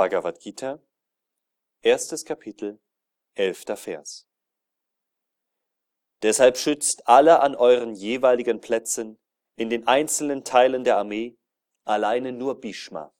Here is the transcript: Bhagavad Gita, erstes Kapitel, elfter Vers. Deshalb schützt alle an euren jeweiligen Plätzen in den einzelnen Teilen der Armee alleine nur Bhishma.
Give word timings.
Bhagavad 0.00 0.40
Gita, 0.40 0.80
erstes 1.82 2.24
Kapitel, 2.24 2.80
elfter 3.34 3.76
Vers. 3.76 4.26
Deshalb 6.22 6.56
schützt 6.56 7.06
alle 7.06 7.40
an 7.40 7.54
euren 7.54 7.94
jeweiligen 7.94 8.62
Plätzen 8.62 9.18
in 9.56 9.68
den 9.68 9.86
einzelnen 9.86 10.42
Teilen 10.42 10.84
der 10.84 10.96
Armee 10.96 11.36
alleine 11.84 12.32
nur 12.32 12.62
Bhishma. 12.62 13.12